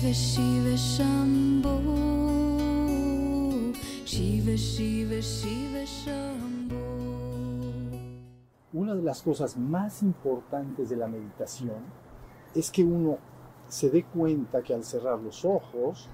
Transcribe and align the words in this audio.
Shiva 0.00 0.14
Shiva 0.14 0.76
Shiva 4.06 4.56
Shiva 4.56 5.20
Shiva 5.20 6.32
Una 8.72 8.94
de 8.94 9.02
las 9.02 9.20
cosas 9.20 9.58
más 9.58 10.02
importantes 10.02 10.88
de 10.88 10.96
la 10.96 11.06
meditación 11.06 11.82
es 12.54 12.70
que 12.70 12.82
uno 12.82 13.18
se 13.68 13.90
dé 13.90 14.04
cuenta 14.04 14.62
que 14.62 14.72
al 14.72 14.84
cerrar 14.84 15.20
los 15.20 15.44
ojos, 15.44 16.08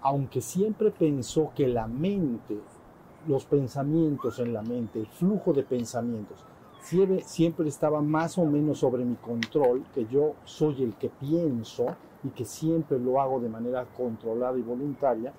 aunque 0.00 0.40
siempre 0.40 0.90
pensó 0.90 1.52
que 1.54 1.68
la 1.68 1.86
mente, 1.86 2.58
los 3.28 3.44
pensamientos 3.44 4.38
en 4.38 4.54
la 4.54 4.62
mente, 4.62 5.00
el 5.00 5.06
flujo 5.06 5.52
de 5.52 5.64
pensamientos, 5.64 6.46
siempre 7.26 7.68
estaba 7.68 8.00
más 8.00 8.38
o 8.38 8.46
menos 8.46 8.78
sobre 8.78 9.04
mi 9.04 9.16
control, 9.16 9.84
que 9.94 10.06
yo 10.06 10.32
soy 10.44 10.82
el 10.82 10.94
que 10.94 11.10
pienso 11.10 11.94
y 12.26 12.30
que 12.30 12.44
siempre 12.44 12.98
lo 12.98 13.20
hago 13.20 13.40
de 13.40 13.48
manera 13.48 13.86
controlada 13.96 14.58
y 14.58 14.62
voluntaria, 14.62 15.32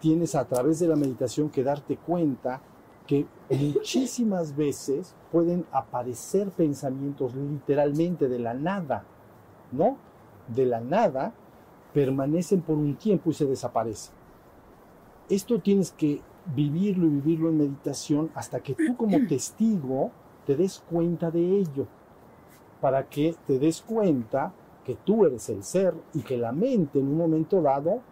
tienes 0.00 0.34
a 0.34 0.44
través 0.44 0.80
de 0.80 0.88
la 0.88 0.96
meditación 0.96 1.48
que 1.48 1.62
darte 1.62 1.96
cuenta 1.96 2.60
que 3.06 3.26
muchísimas 3.50 4.56
veces 4.56 5.14
pueden 5.30 5.64
aparecer 5.70 6.50
pensamientos 6.50 7.34
literalmente 7.34 8.28
de 8.28 8.38
la 8.40 8.52
nada, 8.52 9.04
¿no? 9.70 9.96
De 10.48 10.66
la 10.66 10.80
nada, 10.80 11.32
permanecen 11.94 12.62
por 12.62 12.76
un 12.76 12.96
tiempo 12.96 13.30
y 13.30 13.34
se 13.34 13.46
desaparecen. 13.46 14.12
Esto 15.28 15.60
tienes 15.60 15.92
que 15.92 16.20
vivirlo 16.54 17.06
y 17.06 17.10
vivirlo 17.10 17.48
en 17.48 17.58
meditación 17.58 18.30
hasta 18.34 18.60
que 18.60 18.74
tú 18.74 18.96
como 18.96 19.18
testigo 19.28 20.10
te 20.44 20.56
des 20.56 20.80
cuenta 20.90 21.30
de 21.30 21.58
ello, 21.58 21.86
para 22.80 23.08
que 23.08 23.34
te 23.46 23.58
des 23.58 23.82
cuenta 23.82 24.52
que 24.86 24.94
tú 25.04 25.26
eres 25.26 25.48
el 25.50 25.64
ser 25.64 25.92
y 26.14 26.20
que 26.22 26.36
la 26.38 26.52
mente 26.52 27.00
en 27.00 27.08
un 27.08 27.16
momento 27.18 27.60
dado 27.60 28.02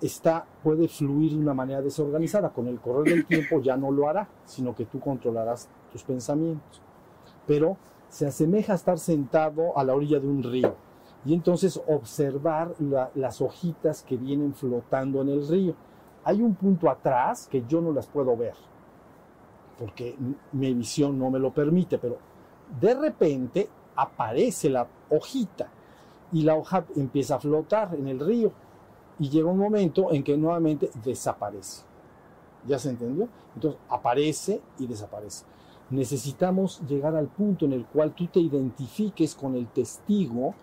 está, 0.00 0.46
puede 0.62 0.86
fluir 0.86 1.32
de 1.32 1.38
una 1.38 1.54
manera 1.54 1.82
desorganizada. 1.82 2.50
Con 2.50 2.68
el 2.68 2.78
correr 2.78 3.12
del 3.14 3.26
tiempo 3.26 3.60
ya 3.60 3.76
no 3.76 3.90
lo 3.90 4.08
hará, 4.08 4.28
sino 4.44 4.76
que 4.76 4.84
tú 4.84 5.00
controlarás 5.00 5.68
tus 5.90 6.04
pensamientos. 6.04 6.80
Pero 7.48 7.76
se 8.08 8.28
asemeja 8.28 8.74
a 8.74 8.76
estar 8.76 8.96
sentado 9.00 9.76
a 9.76 9.82
la 9.82 9.92
orilla 9.92 10.20
de 10.20 10.28
un 10.28 10.44
río 10.44 10.76
y 11.24 11.34
entonces 11.34 11.82
observar 11.88 12.74
la- 12.78 13.10
las 13.16 13.40
hojitas 13.40 14.04
que 14.04 14.16
vienen 14.16 14.54
flotando 14.54 15.20
en 15.20 15.30
el 15.30 15.48
río. 15.48 15.74
Hay 16.22 16.42
un 16.42 16.54
punto 16.54 16.88
atrás 16.88 17.48
que 17.50 17.64
yo 17.66 17.80
no 17.80 17.90
las 17.92 18.06
puedo 18.06 18.36
ver, 18.36 18.54
porque 19.78 20.16
mi 20.52 20.72
visión 20.74 21.18
no 21.18 21.28
me 21.30 21.40
lo 21.40 21.52
permite, 21.52 21.98
pero 21.98 22.18
de 22.80 22.94
repente 22.94 23.68
aparece 23.96 24.70
la 24.70 24.86
hojita 25.10 25.68
y 26.34 26.42
la 26.42 26.56
hoja 26.56 26.84
empieza 26.96 27.36
a 27.36 27.38
flotar 27.38 27.94
en 27.94 28.08
el 28.08 28.18
río 28.18 28.52
y 29.20 29.30
llega 29.30 29.48
un 29.48 29.56
momento 29.56 30.12
en 30.12 30.24
que 30.24 30.36
nuevamente 30.36 30.90
desaparece. 31.04 31.84
¿Ya 32.66 32.76
se 32.76 32.90
entendió? 32.90 33.28
Entonces 33.54 33.80
aparece 33.88 34.60
y 34.80 34.88
desaparece. 34.88 35.44
Necesitamos 35.90 36.80
llegar 36.88 37.14
al 37.14 37.28
punto 37.28 37.66
en 37.66 37.72
el 37.72 37.86
cual 37.86 38.14
tú 38.16 38.26
te 38.26 38.40
identifiques 38.40 39.36
con 39.36 39.54
el 39.54 39.68
testigo 39.68 40.54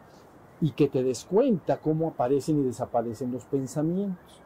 y 0.59 0.71
que 0.71 0.89
te 0.89 1.03
des 1.03 1.23
cuenta 1.23 1.79
cómo 1.79 2.09
aparecen 2.09 2.59
y 2.59 2.63
desaparecen 2.63 3.31
los 3.31 3.45
pensamientos. 3.45 4.41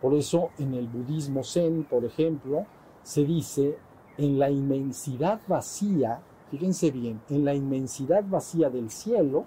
Por 0.00 0.14
eso 0.14 0.48
en 0.56 0.72
el 0.72 0.88
budismo 0.88 1.44
zen, 1.44 1.84
por 1.84 2.06
ejemplo, 2.06 2.64
se 3.02 3.24
dice 3.24 3.76
en 4.16 4.38
la 4.38 4.50
inmensidad 4.50 5.42
vacía, 5.46 6.22
fíjense 6.50 6.90
bien, 6.90 7.20
en 7.28 7.44
la 7.44 7.54
inmensidad 7.54 8.24
vacía 8.26 8.70
del 8.70 8.90
cielo 8.90 9.44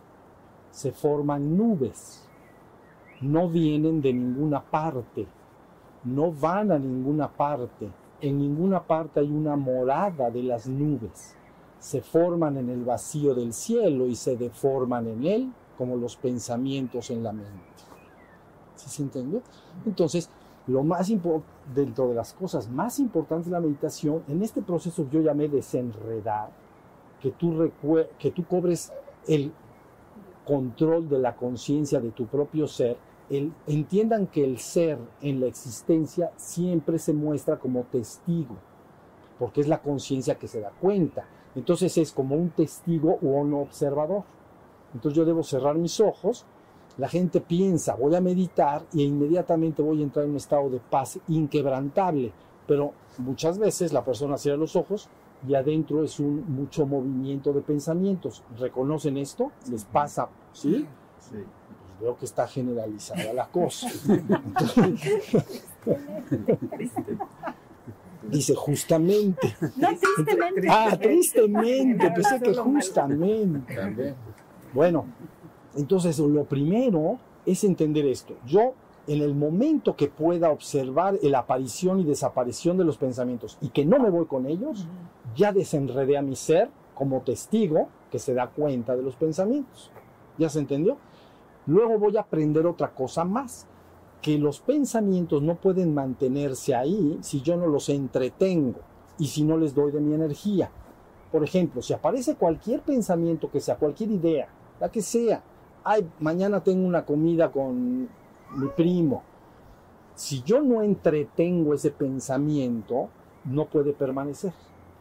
se 0.77 0.91
forman 0.91 1.57
nubes. 1.57 2.23
No 3.21 3.49
vienen 3.49 3.99
de 3.99 4.13
ninguna 4.13 4.61
parte, 4.61 5.25
no 6.03 6.31
van 6.31 6.71
a 6.71 6.77
ninguna 6.77 7.27
parte. 7.29 7.89
En 8.21 8.37
ninguna 8.37 8.83
parte 8.83 9.21
hay 9.21 9.31
una 9.31 9.55
morada 9.55 10.29
de 10.29 10.43
las 10.43 10.67
nubes. 10.67 11.35
Se 11.79 12.01
forman 12.01 12.57
en 12.57 12.69
el 12.69 12.85
vacío 12.85 13.33
del 13.33 13.53
cielo 13.53 14.05
y 14.05 14.13
se 14.13 14.37
deforman 14.37 15.07
en 15.07 15.25
él 15.25 15.51
como 15.79 15.95
los 15.95 16.15
pensamientos 16.15 17.09
en 17.09 17.23
la 17.23 17.31
mente. 17.31 17.83
¿Sí 18.75 18.87
se 18.87 19.01
entendió? 19.01 19.41
Entonces, 19.83 20.29
lo 20.67 20.83
más 20.83 21.11
dentro 21.73 22.09
de 22.09 22.13
las 22.13 22.35
cosas 22.35 22.69
más 22.69 22.99
importantes 22.99 23.47
de 23.47 23.53
la 23.53 23.61
meditación, 23.61 24.21
en 24.27 24.43
este 24.43 24.61
proceso 24.61 25.07
yo 25.09 25.21
llamé 25.21 25.47
desenredar, 25.47 26.51
que 27.19 27.31
tú, 27.31 27.71
que 28.19 28.29
tú 28.29 28.45
cobres 28.45 28.93
el 29.27 29.51
control 30.47 31.09
de 31.09 31.19
la 31.19 31.35
conciencia 31.35 31.99
de 31.99 32.11
tu 32.11 32.25
propio 32.25 32.67
ser, 32.67 32.97
el- 33.29 33.51
entiendan 33.67 34.27
que 34.27 34.43
el 34.45 34.57
ser 34.57 34.97
en 35.21 35.41
la 35.41 35.47
existencia 35.47 36.31
siempre 36.37 36.97
se 36.97 37.11
muestra 37.13 37.57
como 37.57 37.83
testigo, 37.83 38.55
porque 39.37 39.61
es 39.61 39.67
la 39.67 39.81
conciencia 39.81 40.35
que 40.35 40.47
se 40.47 40.61
da 40.61 40.71
cuenta. 40.71 41.25
Entonces 41.55 41.97
es 41.97 42.11
como 42.11 42.35
un 42.35 42.51
testigo 42.51 43.19
o 43.21 43.27
un 43.27 43.53
observador. 43.53 44.23
Entonces 44.93 45.17
yo 45.17 45.25
debo 45.25 45.43
cerrar 45.43 45.75
mis 45.75 45.99
ojos, 45.99 46.45
la 46.97 47.09
gente 47.09 47.41
piensa, 47.41 47.95
voy 47.95 48.15
a 48.15 48.21
meditar 48.21 48.83
y 48.93 49.03
inmediatamente 49.03 49.81
voy 49.81 49.99
a 49.99 50.03
entrar 50.03 50.25
en 50.25 50.31
un 50.31 50.37
estado 50.37 50.69
de 50.69 50.79
paz 50.79 51.19
inquebrantable, 51.27 52.31
pero 52.65 52.93
muchas 53.17 53.59
veces 53.59 53.91
la 53.93 54.03
persona 54.03 54.37
cierra 54.37 54.57
los 54.57 54.75
ojos 54.75 55.09
y 55.47 55.55
adentro 55.55 56.03
es 56.03 56.19
un 56.19 56.43
mucho 56.47 56.85
movimiento 56.85 57.51
de 57.53 57.61
pensamientos. 57.61 58.43
¿Reconocen 58.57 59.17
esto? 59.17 59.51
¿Les 59.69 59.83
pasa? 59.85 60.29
¿Sí? 60.53 60.85
Sí. 61.19 61.35
Pues 61.35 61.99
veo 62.01 62.17
que 62.17 62.25
está 62.25 62.47
generalizada 62.47 63.33
la 63.33 63.47
cosa. 63.47 63.87
Dice 68.29 68.55
justamente. 68.55 69.55
No, 69.77 69.89
tristemente. 69.89 70.67
Ah, 70.69 70.97
tristemente, 70.99 72.11
pensé 72.11 72.39
que 72.41 72.53
justamente. 72.55 73.75
También. 73.75 74.15
Bueno, 74.73 75.05
entonces 75.75 76.19
lo 76.19 76.43
primero 76.45 77.19
es 77.45 77.63
entender 77.63 78.05
esto. 78.05 78.35
Yo, 78.45 78.73
en 79.07 79.21
el 79.21 79.33
momento 79.33 79.95
que 79.95 80.07
pueda 80.07 80.49
observar 80.49 81.17
la 81.21 81.39
aparición 81.39 81.99
y 81.99 82.03
desaparición 82.03 82.77
de 82.77 82.83
los 82.83 82.97
pensamientos 82.97 83.57
y 83.61 83.69
que 83.69 83.85
no 83.85 83.99
me 83.99 84.09
voy 84.09 84.25
con 84.25 84.45
ellos, 84.45 84.87
ya 85.37 85.53
desenredé 85.53 86.17
a 86.17 86.21
mi 86.21 86.35
ser 86.35 86.69
como 86.95 87.21
testigo 87.21 87.87
que 88.11 88.19
se 88.19 88.33
da 88.33 88.47
cuenta 88.49 88.95
de 88.95 89.03
los 89.03 89.15
pensamientos. 89.15 89.91
¿Ya 90.37 90.49
se 90.49 90.59
entendió? 90.59 90.97
Luego 91.67 91.99
voy 91.99 92.17
a 92.17 92.21
aprender 92.21 92.65
otra 92.65 92.93
cosa 92.93 93.23
más, 93.23 93.67
que 94.21 94.39
los 94.39 94.59
pensamientos 94.59 95.43
no 95.43 95.55
pueden 95.55 95.93
mantenerse 95.93 96.73
ahí 96.73 97.19
si 97.21 97.41
yo 97.41 97.55
no 97.55 97.67
los 97.67 97.89
entretengo 97.89 98.79
y 99.19 99.27
si 99.27 99.43
no 99.43 99.57
les 99.57 99.75
doy 99.75 99.91
de 99.91 100.01
mi 100.01 100.15
energía. 100.15 100.71
Por 101.31 101.43
ejemplo, 101.43 101.81
si 101.81 101.93
aparece 101.93 102.35
cualquier 102.35 102.81
pensamiento 102.81 103.51
que 103.51 103.59
sea, 103.59 103.75
cualquier 103.75 104.11
idea, 104.11 104.47
la 104.79 104.89
que 104.89 105.01
sea, 105.01 105.43
ay, 105.83 106.09
mañana 106.19 106.63
tengo 106.63 106.87
una 106.87 107.05
comida 107.05 107.51
con 107.51 108.01
mi 108.55 108.67
primo. 108.75 109.23
Si 110.15 110.41
yo 110.41 110.61
no 110.61 110.81
entretengo 110.81 111.75
ese 111.75 111.91
pensamiento, 111.91 113.09
no 113.45 113.65
puede 113.65 113.93
permanecer. 113.93 114.53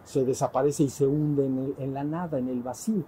Se 0.06 0.25
desaparece 0.25 0.84
y 0.84 0.89
se 0.89 1.06
hunde 1.06 1.44
en, 1.44 1.75
el- 1.78 1.93
la 1.93 2.03
nada, 2.05 2.39
en 2.39 2.49
el 2.49 2.62
vacío. 2.62 3.05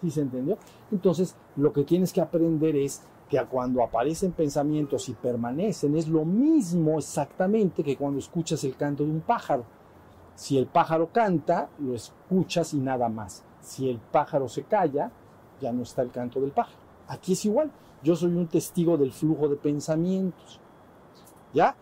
¿Sí 0.00 0.10
se 0.10 0.22
entendió? 0.22 0.56
Entonces, 0.90 1.34
lo 1.56 1.72
que 1.74 1.84
tienes 1.84 2.12
que 2.12 2.22
aprender 2.22 2.74
es 2.76 3.02
que 3.28 3.38
cuando 3.44 3.82
aparecen 3.82 4.32
pensamientos 4.32 5.08
y 5.10 5.14
permanecen, 5.14 5.96
es 5.96 6.06
lo 6.08 6.24
mismo 6.24 6.96
exactamente 6.98 7.82
que 7.82 7.96
cuando 7.96 8.18
escuchas 8.20 8.62
el 8.64 8.76
canto 8.76 9.04
de 9.04 9.10
un 9.10 9.20
pájaro. 9.20 9.64
Si 10.36 10.56
el 10.56 10.66
pájaro 10.66 11.08
canta, 11.12 11.68
lo 11.80 11.94
escuchas 11.94 12.72
y 12.74 12.78
nada 12.78 13.08
más. 13.08 13.42
Si 13.60 13.88
el 13.90 13.98
pájaro 13.98 14.48
se 14.48 14.62
calla, 14.62 15.10
ya 15.60 15.72
no 15.72 15.82
está 15.82 16.02
el 16.02 16.10
canto 16.12 16.40
del 16.40 16.52
pájaro. 16.52 16.78
Aquí 17.08 17.32
es 17.32 17.44
igual. 17.44 17.70
Yo 18.02 18.14
soy 18.14 18.30
un 18.36 18.46
testigo 18.46 18.96
del 18.96 19.10
flujo 19.12 19.48
de 19.48 19.56
pensamientos. 19.56 20.60
¿Ya? 21.52 21.74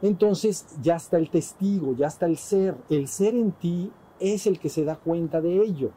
Entonces 0.00 0.66
ya 0.80 0.96
está 0.96 1.18
el 1.18 1.28
testigo, 1.30 1.94
ya 1.94 2.06
está 2.06 2.26
el 2.26 2.38
ser. 2.38 2.76
El 2.88 3.06
ser 3.08 3.34
en 3.34 3.52
ti 3.52 3.92
es 4.20 4.46
el 4.46 4.58
que 4.58 4.68
se 4.68 4.84
da 4.84 4.96
cuenta 4.96 5.40
de 5.40 5.62
ello. 5.62 5.90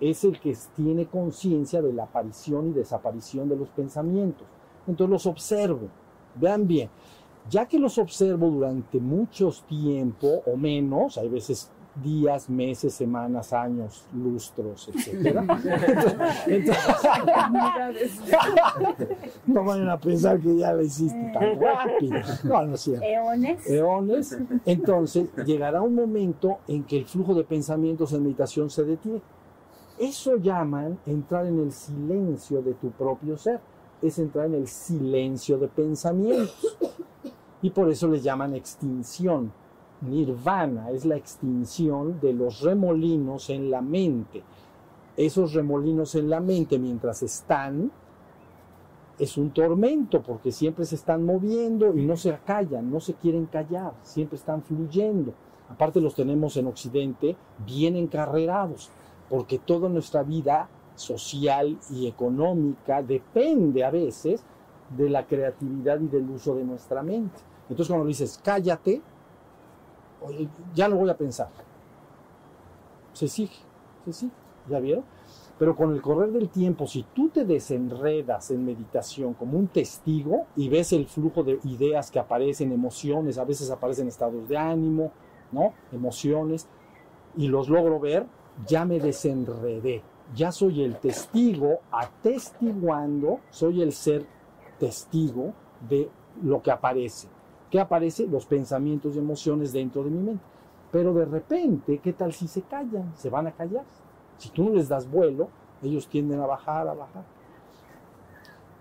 Es 0.00 0.24
el 0.24 0.40
que 0.40 0.56
tiene 0.74 1.06
conciencia 1.06 1.82
de 1.82 1.92
la 1.92 2.04
aparición 2.04 2.68
y 2.70 2.72
desaparición 2.72 3.48
de 3.48 3.56
los 3.56 3.68
pensamientos. 3.68 4.46
Entonces 4.86 5.10
los 5.10 5.26
observo. 5.26 5.88
Vean 6.36 6.66
bien, 6.66 6.88
ya 7.48 7.66
que 7.66 7.78
los 7.78 7.98
observo 7.98 8.48
durante 8.48 8.98
muchos 8.98 9.62
tiempo 9.64 10.42
o 10.46 10.56
menos, 10.56 11.18
hay 11.18 11.28
veces 11.28 11.70
días, 11.94 12.48
meses, 12.48 12.94
semanas, 12.94 13.52
años, 13.52 14.04
lustros, 14.14 14.88
etc. 14.94 15.40
no 19.46 19.64
vayan 19.64 19.88
a 19.88 19.98
pensar 19.98 20.40
que 20.40 20.56
ya 20.56 20.72
lo 20.72 20.82
hiciste 20.82 21.30
tan 21.32 21.60
rápido. 21.60 22.20
No, 22.44 22.62
no 22.66 22.74
es 22.74 22.80
cierto. 22.80 23.04
Eones. 23.04 23.68
Eones. 23.68 24.38
Entonces 24.64 25.28
llegará 25.44 25.82
un 25.82 25.94
momento 25.94 26.58
en 26.68 26.84
que 26.84 26.98
el 26.98 27.06
flujo 27.06 27.34
de 27.34 27.44
pensamientos 27.44 28.12
en 28.12 28.22
meditación 28.22 28.70
se 28.70 28.84
detiene. 28.84 29.20
Eso 29.98 30.36
llaman 30.36 30.98
entrar 31.04 31.46
en 31.46 31.58
el 31.58 31.72
silencio 31.72 32.62
de 32.62 32.72
tu 32.74 32.90
propio 32.90 33.36
ser. 33.36 33.60
es 34.00 34.18
entrar 34.18 34.46
en 34.46 34.54
el 34.54 34.66
silencio 34.66 35.58
de 35.58 35.68
pensamientos. 35.68 36.78
Y 37.60 37.68
por 37.68 37.90
eso 37.90 38.08
le 38.08 38.20
llaman 38.20 38.54
extinción. 38.54 39.52
Nirvana 40.00 40.90
es 40.90 41.04
la 41.04 41.16
extinción 41.16 42.20
de 42.20 42.32
los 42.32 42.60
remolinos 42.60 43.50
en 43.50 43.70
la 43.70 43.80
mente. 43.80 44.42
Esos 45.16 45.52
remolinos 45.52 46.14
en 46.14 46.30
la 46.30 46.40
mente 46.40 46.78
mientras 46.78 47.22
están 47.22 47.90
es 49.18 49.36
un 49.36 49.50
tormento 49.50 50.22
porque 50.22 50.50
siempre 50.50 50.86
se 50.86 50.94
están 50.94 51.26
moviendo 51.26 51.94
y 51.94 52.06
no 52.06 52.16
se 52.16 52.38
callan, 52.46 52.90
no 52.90 53.00
se 53.00 53.14
quieren 53.14 53.46
callar, 53.46 53.92
siempre 54.02 54.36
están 54.36 54.62
fluyendo. 54.62 55.34
Aparte 55.68 56.00
los 56.00 56.14
tenemos 56.14 56.56
en 56.56 56.66
Occidente 56.66 57.36
bien 57.66 57.96
encarrerados, 57.96 58.90
porque 59.28 59.58
toda 59.58 59.90
nuestra 59.90 60.22
vida 60.22 60.68
social 60.94 61.78
y 61.90 62.06
económica 62.06 63.02
depende 63.02 63.84
a 63.84 63.90
veces 63.90 64.42
de 64.96 65.10
la 65.10 65.26
creatividad 65.26 66.00
y 66.00 66.08
del 66.08 66.28
uso 66.30 66.56
de 66.56 66.64
nuestra 66.64 67.02
mente. 67.02 67.38
Entonces 67.68 67.88
cuando 67.88 68.06
dices, 68.06 68.40
cállate, 68.42 69.02
ya 70.74 70.88
lo 70.88 70.96
voy 70.96 71.10
a 71.10 71.16
pensar. 71.16 71.48
Se 73.12 73.28
sigue, 73.28 73.56
se 74.04 74.12
sigue, 74.12 74.32
¿ya 74.68 74.78
vieron? 74.80 75.04
Pero 75.58 75.76
con 75.76 75.92
el 75.92 76.00
correr 76.00 76.32
del 76.32 76.48
tiempo, 76.48 76.86
si 76.86 77.02
tú 77.02 77.28
te 77.28 77.44
desenredas 77.44 78.50
en 78.50 78.64
meditación 78.64 79.34
como 79.34 79.58
un 79.58 79.66
testigo 79.68 80.46
y 80.56 80.70
ves 80.70 80.92
el 80.94 81.06
flujo 81.06 81.42
de 81.42 81.58
ideas 81.64 82.10
que 82.10 82.18
aparecen, 82.18 82.72
emociones, 82.72 83.36
a 83.36 83.44
veces 83.44 83.70
aparecen 83.70 84.08
estados 84.08 84.48
de 84.48 84.56
ánimo, 84.56 85.12
¿no? 85.52 85.74
Emociones, 85.92 86.66
y 87.36 87.48
los 87.48 87.68
logro 87.68 88.00
ver, 88.00 88.26
ya 88.66 88.84
me 88.84 88.98
desenredé. 88.98 90.02
Ya 90.34 90.52
soy 90.52 90.82
el 90.82 90.96
testigo 90.96 91.80
atestiguando, 91.90 93.40
soy 93.50 93.82
el 93.82 93.92
ser 93.92 94.24
testigo 94.78 95.52
de 95.88 96.08
lo 96.42 96.62
que 96.62 96.70
aparece. 96.70 97.28
¿Qué 97.70 97.80
aparece? 97.80 98.26
Los 98.26 98.46
pensamientos 98.46 99.14
y 99.14 99.18
emociones 99.18 99.72
dentro 99.72 100.02
de 100.02 100.10
mi 100.10 100.18
mente. 100.18 100.44
Pero 100.90 101.14
de 101.14 101.24
repente, 101.24 101.98
¿qué 101.98 102.12
tal 102.12 102.32
si 102.32 102.48
se 102.48 102.62
callan? 102.62 103.12
Se 103.16 103.30
van 103.30 103.46
a 103.46 103.52
callar. 103.52 103.84
Si 104.38 104.48
tú 104.50 104.64
no 104.64 104.70
les 104.70 104.88
das 104.88 105.08
vuelo, 105.08 105.48
ellos 105.82 106.08
tienden 106.08 106.40
a 106.40 106.46
bajar, 106.46 106.88
a 106.88 106.94
bajar. 106.94 107.24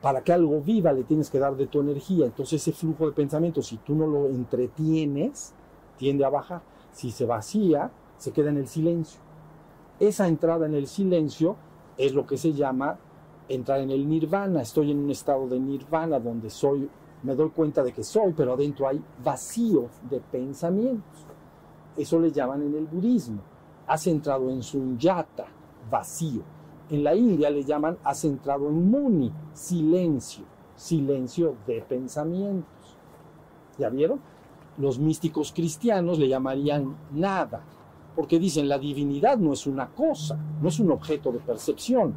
Para 0.01 0.21
que 0.21 0.33
algo 0.33 0.61
viva 0.61 0.91
le 0.91 1.03
tienes 1.03 1.29
que 1.29 1.39
dar 1.39 1.55
de 1.55 1.67
tu 1.67 1.81
energía. 1.81 2.25
Entonces 2.25 2.61
ese 2.61 2.71
flujo 2.71 3.05
de 3.05 3.11
pensamiento, 3.11 3.61
si 3.61 3.77
tú 3.77 3.93
no 3.93 4.07
lo 4.07 4.27
entretienes, 4.27 5.53
tiende 5.97 6.25
a 6.25 6.29
bajar. 6.29 6.61
Si 6.91 7.11
se 7.11 7.25
vacía, 7.25 7.91
se 8.17 8.31
queda 8.31 8.49
en 8.49 8.57
el 8.57 8.67
silencio. 8.67 9.21
Esa 9.99 10.27
entrada 10.27 10.65
en 10.65 10.73
el 10.73 10.87
silencio 10.87 11.57
es 11.97 12.13
lo 12.13 12.25
que 12.25 12.37
se 12.37 12.53
llama 12.53 12.97
entrar 13.49 13.81
en 13.81 13.91
el 13.91 14.07
nirvana. 14.07 14.61
Estoy 14.61 14.91
en 14.91 14.99
un 14.99 15.11
estado 15.11 15.47
de 15.47 15.59
nirvana 15.59 16.19
donde 16.19 16.49
soy, 16.49 16.89
me 17.23 17.35
doy 17.35 17.49
cuenta 17.49 17.83
de 17.83 17.91
que 17.91 18.03
soy, 18.03 18.33
pero 18.33 18.53
adentro 18.53 18.87
hay 18.87 19.01
vacío 19.23 19.87
de 20.09 20.19
pensamientos. 20.19 21.25
Eso 21.97 22.19
le 22.19 22.31
llaman 22.31 22.61
en 22.63 22.75
el 22.75 22.85
budismo 22.85 23.41
has 23.89 24.05
entrado 24.05 24.51
en 24.51 24.61
sunyata, 24.61 25.47
vacío. 25.89 26.43
En 26.91 27.03
la 27.03 27.15
India 27.15 27.49
le 27.49 27.63
llaman 27.63 27.97
has 28.03 28.23
entrado 28.23 28.69
en 28.69 28.89
muni, 28.89 29.33
silencio, 29.51 30.45
silencio 30.75 31.55
de 31.65 31.81
pensamientos. 31.81 32.97
¿Ya 33.79 33.89
vieron? 33.89 34.21
Los 34.77 34.99
místicos 34.99 35.51
cristianos 35.51 36.19
le 36.19 36.27
llamarían 36.27 36.95
nada, 37.11 37.63
porque 38.15 38.37
dicen 38.37 38.69
la 38.69 38.77
divinidad 38.77 39.39
no 39.39 39.53
es 39.53 39.65
una 39.65 39.89
cosa, 39.89 40.37
no 40.61 40.69
es 40.69 40.79
un 40.79 40.91
objeto 40.91 41.31
de 41.31 41.39
percepción. 41.39 42.13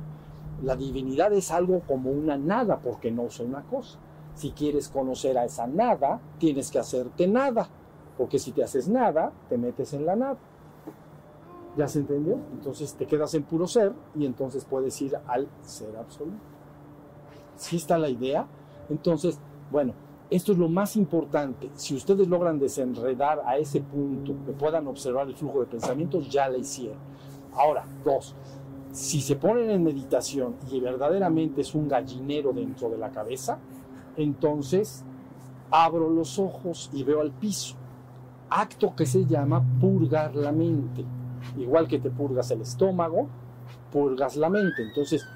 La 0.62 0.76
divinidad 0.76 1.32
es 1.32 1.50
algo 1.50 1.80
como 1.88 2.10
una 2.10 2.36
nada, 2.36 2.80
porque 2.80 3.10
no 3.10 3.24
es 3.24 3.40
una 3.40 3.62
cosa. 3.62 3.98
Si 4.34 4.50
quieres 4.52 4.88
conocer 4.88 5.36
a 5.38 5.44
esa 5.44 5.66
nada, 5.66 6.20
tienes 6.38 6.70
que 6.70 6.78
hacerte 6.78 7.26
nada, 7.28 7.68
porque 8.16 8.38
si 8.38 8.52
te 8.52 8.64
haces 8.64 8.88
nada, 8.88 9.32
te 9.48 9.58
metes 9.58 9.92
en 9.92 10.06
la 10.06 10.16
nada. 10.16 10.38
¿Ya 11.76 11.88
se 11.88 12.00
entendió? 12.00 12.38
Entonces 12.52 12.94
te 12.94 13.06
quedas 13.06 13.32
en 13.34 13.44
puro 13.44 13.66
ser 13.66 13.92
y 14.14 14.26
entonces 14.26 14.64
puedes 14.64 15.00
ir 15.00 15.16
al 15.26 15.48
ser 15.62 15.96
absoluto. 15.96 16.38
¿Sí 17.56 17.76
está 17.76 17.96
la 17.98 18.08
idea? 18.08 18.46
Entonces, 18.90 19.38
bueno, 19.70 19.94
esto 20.30 20.52
es 20.52 20.58
lo 20.58 20.68
más 20.68 20.96
importante. 20.96 21.70
Si 21.74 21.94
ustedes 21.94 22.28
logran 22.28 22.58
desenredar 22.58 23.42
a 23.44 23.56
ese 23.56 23.80
punto, 23.80 24.34
que 24.44 24.52
puedan 24.52 24.86
observar 24.86 25.28
el 25.28 25.36
flujo 25.36 25.60
de 25.60 25.66
pensamientos, 25.66 26.28
ya 26.28 26.48
la 26.48 26.58
hicieron. 26.58 26.98
Ahora, 27.54 27.84
dos, 28.04 28.34
si 28.92 29.20
se 29.20 29.36
ponen 29.36 29.70
en 29.70 29.82
meditación 29.82 30.56
y 30.70 30.80
verdaderamente 30.80 31.62
es 31.62 31.74
un 31.74 31.88
gallinero 31.88 32.52
dentro 32.52 32.90
de 32.90 32.98
la 32.98 33.10
cabeza, 33.10 33.58
entonces 34.16 35.04
abro 35.70 36.10
los 36.10 36.38
ojos 36.38 36.90
y 36.92 37.02
veo 37.02 37.20
al 37.20 37.30
piso. 37.30 37.76
Acto 38.50 38.94
que 38.94 39.06
se 39.06 39.24
llama 39.24 39.64
purgar 39.80 40.34
la 40.34 40.52
mente 40.52 41.04
igual 41.56 41.88
que 41.88 41.98
te 41.98 42.10
purgas 42.10 42.50
el 42.50 42.60
estómago, 42.62 43.28
purgas 43.90 44.36
la 44.36 44.48
mente. 44.48 44.82
Entonces, 44.82 45.26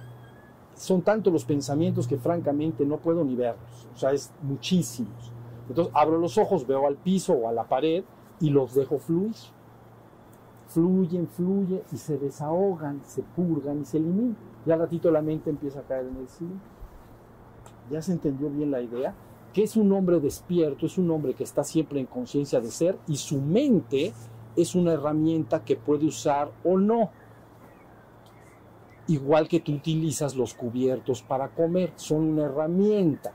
son 0.74 1.02
tantos 1.02 1.32
los 1.32 1.44
pensamientos 1.44 2.06
que 2.06 2.18
francamente 2.18 2.84
no 2.84 2.98
puedo 2.98 3.24
ni 3.24 3.34
verlos. 3.34 3.88
O 3.94 3.98
sea, 3.98 4.12
es 4.12 4.32
muchísimos. 4.42 5.32
Entonces, 5.68 5.92
abro 5.96 6.18
los 6.18 6.38
ojos, 6.38 6.66
veo 6.66 6.86
al 6.86 6.96
piso 6.96 7.32
o 7.32 7.48
a 7.48 7.52
la 7.52 7.64
pared 7.64 8.04
y 8.40 8.50
los 8.50 8.74
dejo 8.74 8.98
fluir. 8.98 9.34
Fluyen, 10.68 11.28
fluyen 11.28 11.82
y 11.92 11.96
se 11.96 12.18
desahogan, 12.18 13.00
se 13.04 13.22
purgan 13.22 13.80
y 13.80 13.84
se 13.84 13.98
eliminan. 13.98 14.36
Y 14.64 14.70
al 14.70 14.80
ratito 14.80 15.10
la 15.10 15.22
mente 15.22 15.50
empieza 15.50 15.80
a 15.80 15.82
caer 15.82 16.06
en 16.06 16.16
el 16.16 16.28
silencio. 16.28 16.75
¿Ya 17.90 18.02
se 18.02 18.12
entendió 18.12 18.50
bien 18.50 18.70
la 18.70 18.80
idea? 18.80 19.14
Que 19.52 19.62
es 19.62 19.76
un 19.76 19.92
hombre 19.92 20.20
despierto, 20.20 20.86
es 20.86 20.98
un 20.98 21.10
hombre 21.10 21.34
que 21.34 21.44
está 21.44 21.64
siempre 21.64 22.00
en 22.00 22.06
conciencia 22.06 22.60
de 22.60 22.70
ser 22.70 22.98
y 23.06 23.16
su 23.16 23.40
mente 23.40 24.12
es 24.56 24.74
una 24.74 24.92
herramienta 24.92 25.64
que 25.64 25.76
puede 25.76 26.06
usar 26.06 26.50
o 26.64 26.76
no. 26.78 27.10
Igual 29.08 29.46
que 29.46 29.60
tú 29.60 29.72
utilizas 29.72 30.34
los 30.34 30.54
cubiertos 30.54 31.22
para 31.22 31.48
comer, 31.48 31.92
son 31.94 32.24
una 32.24 32.46
herramienta. 32.46 33.32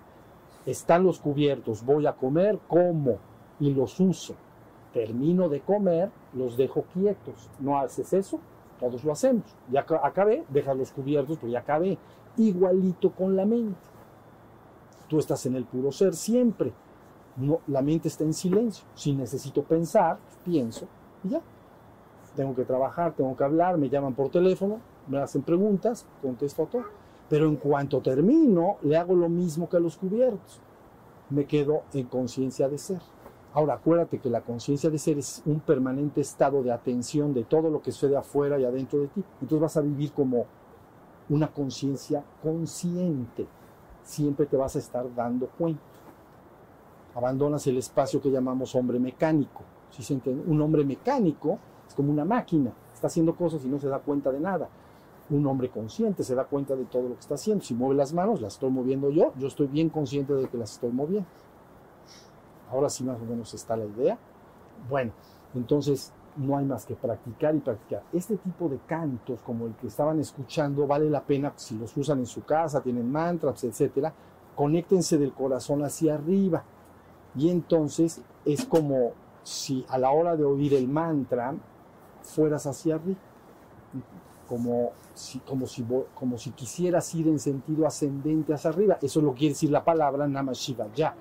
Están 0.66 1.04
los 1.04 1.20
cubiertos, 1.20 1.86
voy 1.86 2.06
a 2.06 2.14
comer, 2.14 2.60
como 2.68 3.20
y 3.60 3.74
los 3.74 4.00
uso. 4.00 4.36
Termino 4.94 5.48
de 5.48 5.62
comer, 5.62 6.12
los 6.34 6.58
dejo 6.58 6.84
quietos. 6.94 7.50
¿No 7.60 7.80
haces 7.80 8.12
eso? 8.12 8.40
Todos 8.80 9.04
lo 9.06 9.14
hacemos. 9.14 9.46
Ya 9.72 9.86
acabé, 10.04 10.44
dejas 10.50 10.76
los 10.76 10.92
cubiertos, 10.92 11.38
pues 11.38 11.54
ya 11.54 11.60
acabé. 11.60 11.98
Igualito 12.36 13.12
con 13.12 13.36
la 13.38 13.46
mente. 13.46 13.91
Tú 15.12 15.20
estás 15.20 15.46
en 15.46 15.56
el 15.56 15.66
puro 15.66 15.92
ser 15.92 16.16
siempre. 16.16 16.72
La 17.68 17.82
mente 17.82 18.08
está 18.08 18.24
en 18.24 18.34
silencio. 18.34 18.86
Si 18.96 19.12
necesito 19.12 19.62
pensar, 19.62 20.18
pienso 20.46 20.88
y 21.26 21.32
ya. 21.32 21.42
Tengo 22.34 22.56
que 22.56 22.64
trabajar, 22.64 23.14
tengo 23.14 23.36
que 23.36 23.44
hablar, 23.44 23.78
me 23.78 23.90
llaman 23.90 24.14
por 24.14 24.30
teléfono, 24.30 24.80
me 25.10 25.18
hacen 25.18 25.42
preguntas, 25.42 26.06
contesto 26.22 26.64
a 26.64 26.68
todo. 26.68 26.86
Pero 27.28 27.50
en 27.50 27.58
cuanto 27.58 28.00
termino, 28.00 28.78
le 28.84 28.96
hago 28.96 29.14
lo 29.14 29.28
mismo 29.28 29.68
que 29.68 29.76
a 29.76 29.82
los 29.82 29.98
cubiertos. 29.98 30.62
Me 31.30 31.44
quedo 31.44 31.82
en 31.92 32.08
conciencia 32.08 32.70
de 32.70 32.78
ser. 32.78 33.02
Ahora, 33.52 33.74
acuérdate 33.74 34.20
que 34.20 34.30
la 34.30 34.40
conciencia 34.40 34.90
de 34.90 34.98
ser 34.98 35.18
es 35.18 35.44
un 35.46 35.60
permanente 35.60 36.22
estado 36.22 36.64
de 36.64 36.72
atención 36.72 37.34
de 37.34 37.44
todo 37.44 37.70
lo 37.70 37.82
que 37.82 37.92
sucede 37.92 38.16
afuera 38.16 38.58
y 38.58 38.64
adentro 38.64 39.02
de 39.02 39.08
ti. 39.10 39.22
Entonces 39.42 39.60
vas 39.60 39.76
a 39.76 39.82
vivir 39.82 40.14
como 40.14 40.46
una 41.28 41.52
conciencia 41.52 42.24
consciente. 42.42 43.46
Siempre 44.04 44.46
te 44.46 44.58
vas 44.58 44.76
a 44.76 44.80
estar 44.80 45.14
dando 45.14 45.48
cuenta. 45.48 45.82
Abandonas 47.16 47.66
el 47.68 47.78
espacio 47.78 48.22
que 48.22 48.32
llamamos 48.32 48.74
hombre 48.76 49.00
mecánico 49.00 49.64
un 50.48 50.62
hombre 50.62 50.84
mecánico 50.84 51.60
es 51.88 51.94
como 51.94 52.12
una 52.12 52.26
máquina, 52.26 52.72
está 52.94 53.08
haciendo 53.08 53.36
cosas 53.36 53.64
y 53.66 53.68
no 53.68 53.80
se 53.80 53.88
da 53.88 54.00
cuenta 54.00 54.32
de 54.32 54.40
nada. 54.40 54.70
Un 55.30 55.46
hombre 55.48 55.70
consciente 55.70 56.24
se 56.24 56.36
da 56.36 56.46
cuenta 56.46 56.76
de 56.76 56.86
todo 56.86 57.04
lo 57.04 57.16
que 57.16 57.22
está 57.22 57.36
haciendo. 57.36 57.64
Si 57.64 57.74
mueve 57.74 57.96
las 57.96 58.14
manos, 58.14 58.42
las 58.42 58.54
estoy 58.54 58.70
moviendo 58.70 59.10
yo, 59.10 59.34
yo 59.38 59.48
estoy 59.48 59.68
bien 59.68 59.90
consciente 59.90 60.34
de 60.34 60.48
que 60.48 60.58
las 60.58 60.74
estoy 60.74 60.92
moviendo. 60.92 61.28
Ahora 62.70 62.90
sí 62.90 63.04
más 63.04 63.22
o 63.22 63.26
menos 63.26 63.54
está 63.54 63.76
la 63.76 63.86
idea. 63.86 64.18
Bueno, 64.90 65.12
entonces 65.54 66.14
no 66.38 66.58
hay 66.58 66.66
más 66.66 66.86
que 66.86 66.96
practicar 66.96 67.56
y 67.56 67.60
practicar. 67.60 68.04
Este 68.14 68.38
tipo 68.38 68.70
de 68.70 68.80
cantos, 68.88 69.42
como 69.42 69.66
el 69.66 69.76
que 69.76 69.88
estaban 69.88 70.20
escuchando, 70.20 70.88
vale 70.88 71.10
la 71.10 71.22
pena 71.22 71.54
si 71.56 71.78
los 71.78 71.96
usan 71.98 72.20
en 72.20 72.26
su 72.26 72.44
casa, 72.44 72.82
tienen 72.82 73.12
mantras, 73.12 73.64
etcétera. 73.64 74.14
Conéctense 74.56 75.18
del 75.18 75.34
corazón 75.34 75.84
hacia 75.84 76.16
arriba. 76.16 76.64
Y 77.36 77.50
entonces 77.50 78.22
es 78.46 78.66
como 78.66 79.12
si 79.44 79.86
a 79.90 79.98
la 79.98 80.12
hora 80.12 80.36
de 80.36 80.44
oír 80.44 80.74
el 80.74 80.88
mantra 80.88 81.54
fueras 82.22 82.66
hacia 82.68 82.96
arriba, 82.96 83.20
como 84.48 84.92
si, 85.14 85.40
como 85.40 85.66
si, 85.66 85.86
como 86.14 86.38
si 86.38 86.52
quisieras 86.52 87.14
ir 87.16 87.28
en 87.28 87.40
sentido 87.40 87.88
ascendente 87.88 88.54
hacia 88.54 88.70
arriba. 88.70 88.98
Eso 89.02 89.22
lo 89.22 89.34
quiere 89.34 89.54
decir 89.54 89.72
la 89.72 89.84
palabra 89.84 90.28
Namah 90.28 90.54
Shivaya. 90.54 91.16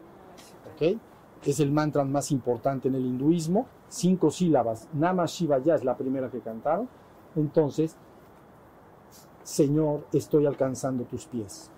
¿ok? 0.75 0.99
Es 1.45 1.61
el 1.61 1.73
mantra 1.73 2.05
más 2.05 2.31
importante 2.33 2.89
en 2.89 2.95
el 2.95 3.07
hinduismo, 3.07 3.67
cinco 3.89 4.31
sílabas. 4.31 4.89
Namah 4.93 5.27
Shivaya 5.27 5.75
es 5.75 5.85
la 5.85 5.97
primera 5.97 6.31
que 6.31 6.41
cantaron. 6.41 6.89
Entonces, 7.35 7.97
Señor, 9.43 10.07
estoy 10.13 10.47
alcanzando 10.47 11.05
tus 11.05 11.27
pies. 11.27 11.71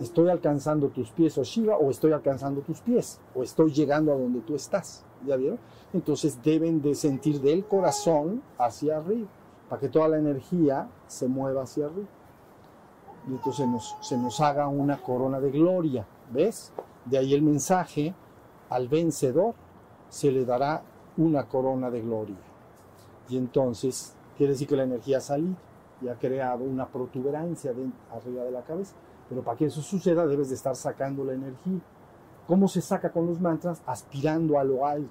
estoy 0.00 0.28
alcanzando 0.28 0.88
tus 0.88 1.10
pies, 1.10 1.36
o 1.38 1.42
Shiva, 1.42 1.76
o 1.76 1.90
estoy 1.90 2.12
alcanzando 2.12 2.60
tus 2.60 2.80
pies, 2.80 3.20
o 3.34 3.42
estoy 3.42 3.72
llegando 3.72 4.12
a 4.12 4.16
donde 4.16 4.40
tú 4.40 4.54
estás. 4.54 5.04
¿Ya 5.26 5.34
vieron? 5.36 5.58
Entonces 5.92 6.40
deben 6.42 6.80
de 6.80 6.94
sentir 6.94 7.40
del 7.40 7.64
corazón 7.64 8.42
hacia 8.58 8.98
arriba, 8.98 9.28
para 9.68 9.80
que 9.80 9.88
toda 9.88 10.06
la 10.08 10.18
energía 10.18 10.88
se 11.08 11.26
mueva 11.26 11.62
hacia 11.62 11.86
arriba. 11.86 12.08
Y 13.28 13.32
entonces 13.32 13.66
nos, 13.66 13.96
se 14.00 14.16
nos 14.16 14.40
haga 14.40 14.68
una 14.68 14.98
corona 14.98 15.40
de 15.40 15.50
gloria, 15.50 16.06
¿ves? 16.32 16.72
De 17.08 17.18
ahí 17.18 17.34
el 17.34 17.42
mensaje, 17.42 18.14
al 18.68 18.88
vencedor 18.88 19.54
se 20.08 20.30
le 20.30 20.44
dará 20.44 20.82
una 21.16 21.48
corona 21.48 21.90
de 21.90 22.02
gloria. 22.02 22.36
Y 23.28 23.36
entonces 23.36 24.14
quiere 24.36 24.52
decir 24.52 24.68
que 24.68 24.76
la 24.76 24.84
energía 24.84 25.18
ha 25.18 25.22
salido 25.22 25.56
y 26.00 26.08
ha 26.08 26.14
creado 26.14 26.64
una 26.64 26.86
protuberancia 26.86 27.72
arriba 28.12 28.44
de 28.44 28.50
la 28.50 28.62
cabeza. 28.62 28.94
Pero 29.28 29.42
para 29.42 29.56
que 29.56 29.66
eso 29.66 29.82
suceda 29.82 30.26
debes 30.26 30.48
de 30.48 30.54
estar 30.54 30.76
sacando 30.76 31.24
la 31.24 31.34
energía. 31.34 31.80
¿Cómo 32.46 32.68
se 32.68 32.80
saca 32.80 33.12
con 33.12 33.26
los 33.26 33.40
mantras? 33.40 33.82
Aspirando 33.86 34.58
a 34.58 34.64
lo 34.64 34.86
alto. 34.86 35.10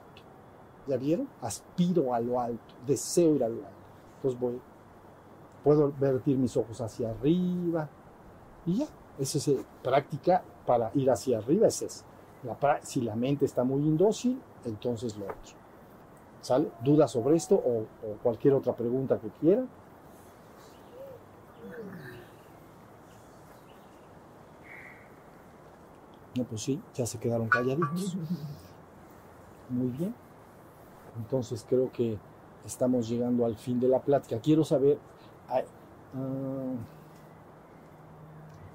¿Ya 0.87 0.97
vieron? 0.97 1.27
Aspiro 1.41 2.13
a 2.13 2.19
lo 2.19 2.39
alto, 2.39 2.73
deseo 2.85 3.35
ir 3.35 3.43
a 3.43 3.49
lo 3.49 3.57
alto. 3.57 3.69
Entonces 4.15 4.39
voy, 4.39 4.61
puedo 5.63 5.93
vertir 5.99 6.37
mis 6.37 6.55
ojos 6.55 6.79
hacia 6.81 7.09
arriba 7.09 7.89
y 8.65 8.77
ya. 8.77 8.87
Esa 9.19 9.37
es 9.37 9.51
práctica 9.83 10.43
para 10.67 10.91
ir 10.93 11.09
hacia 11.09 11.39
arriba, 11.39 11.67
es 11.67 11.81
esa. 11.81 12.05
Si 12.83 13.01
la 13.01 13.15
mente 13.15 13.45
está 13.45 13.63
muy 13.63 13.81
indócil, 13.81 14.39
entonces 14.65 15.17
lo 15.17 15.25
otro. 15.25 15.57
¿Sale? 16.41 16.69
¿Dudas 16.83 17.09
sobre 17.09 17.35
esto 17.35 17.55
o, 17.55 17.85
o 18.05 18.17
cualquier 18.21 18.53
otra 18.53 18.75
pregunta 18.75 19.17
que 19.17 19.29
quieran? 19.29 19.67
No, 26.35 26.43
pues 26.43 26.61
sí, 26.61 26.79
ya 26.93 27.05
se 27.05 27.17
quedaron 27.19 27.49
calladitos. 27.49 28.15
Muy 29.69 29.87
bien. 29.87 30.13
Entonces 31.17 31.65
creo 31.67 31.91
que 31.91 32.19
estamos 32.63 33.09
llegando 33.09 33.45
al 33.45 33.55
fin 33.55 33.79
de 33.79 33.87
la 33.87 33.99
plática. 33.99 34.39
Quiero 34.39 34.63
saber, 34.63 34.99
uh, 36.13 36.75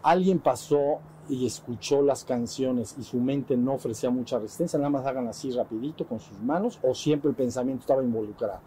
¿alguien 0.02 0.40
pasó 0.40 0.98
y 1.28 1.46
escuchó 1.46 2.02
las 2.02 2.24
canciones 2.24 2.96
y 2.98 3.02
su 3.04 3.18
mente 3.20 3.56
no 3.56 3.74
ofrecía 3.74 4.10
mucha 4.10 4.38
resistencia? 4.38 4.78
Nada 4.78 4.90
más 4.90 5.06
hagan 5.06 5.28
así 5.28 5.50
rapidito 5.50 6.06
con 6.06 6.20
sus 6.20 6.40
manos 6.40 6.78
o 6.82 6.94
siempre 6.94 7.30
el 7.30 7.36
pensamiento 7.36 7.80
estaba 7.82 8.02
involucrado. 8.02 8.60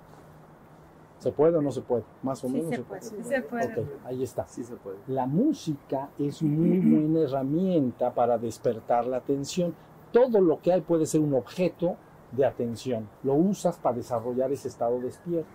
¿Se 1.20 1.32
puede 1.32 1.58
o 1.58 1.62
no 1.62 1.72
se 1.72 1.82
puede? 1.82 2.04
Más 2.24 2.44
o 2.44 2.48
Sí 2.48 2.54
menos. 2.54 2.70
se 2.76 2.84
puede, 2.84 3.02
sí 3.02 3.24
se 3.24 3.42
puede. 3.42 3.88
Ahí 4.04 4.22
está. 4.22 4.48
Sí 4.48 4.64
se 4.64 4.76
puede. 4.76 4.98
La 5.08 5.26
música 5.26 6.10
es 6.20 6.42
muy 6.44 6.80
buena 6.80 7.22
herramienta 7.22 8.14
para 8.14 8.38
despertar 8.38 9.08
la 9.08 9.18
atención. 9.18 9.74
Todo 10.12 10.40
lo 10.40 10.62
que 10.62 10.72
hay 10.74 10.82
puede 10.82 11.06
ser 11.06 11.22
un 11.22 11.34
objeto 11.34 11.96
de 12.32 12.46
atención. 12.46 13.10
Lo 13.24 13.34
usas 13.34 13.78
para 13.78 13.96
desarrollar 13.96 14.52
ese 14.52 14.68
estado 14.68 15.00
despierto. 15.00 15.50